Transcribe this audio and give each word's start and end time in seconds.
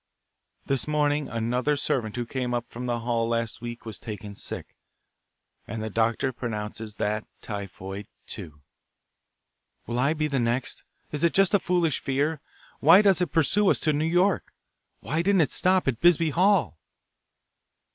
This 0.65 0.87
morning 0.87 1.29
another 1.29 1.75
servant 1.75 2.15
who 2.15 2.25
came 2.25 2.55
up 2.55 2.65
from 2.71 2.87
the 2.87 3.01
hall 3.01 3.27
last 3.29 3.61
week 3.61 3.85
was 3.85 3.99
taken 3.99 4.33
sick, 4.33 4.75
and 5.67 5.83
the 5.83 5.91
doctor 5.91 6.33
pronounces 6.33 6.95
that 6.95 7.27
typhoid, 7.43 8.07
too. 8.25 8.61
Will 9.85 9.99
I 9.99 10.13
be 10.15 10.27
the 10.27 10.39
next? 10.39 10.85
Is 11.11 11.23
it 11.23 11.35
just 11.35 11.53
a 11.53 11.59
foolish 11.59 11.99
fear? 11.99 12.41
Why 12.79 13.03
does 13.03 13.21
it 13.21 13.27
pursue 13.27 13.69
us 13.69 13.79
to 13.81 13.93
New 13.93 14.03
York? 14.07 14.51
Why 15.01 15.21
didn't 15.21 15.41
it 15.41 15.51
stop 15.51 15.87
at 15.87 16.01
Bisbee 16.01 16.31
Hall?" 16.31 16.79